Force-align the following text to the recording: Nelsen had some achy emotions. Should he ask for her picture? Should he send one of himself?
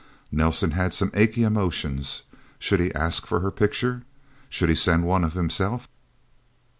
Nelsen 0.31 0.71
had 0.71 0.95
some 0.95 1.11
achy 1.13 1.43
emotions. 1.43 2.23
Should 2.57 2.79
he 2.79 2.91
ask 2.95 3.27
for 3.27 3.41
her 3.41 3.51
picture? 3.51 4.01
Should 4.49 4.69
he 4.69 4.73
send 4.75 5.05
one 5.05 5.23
of 5.23 5.33
himself? 5.33 5.87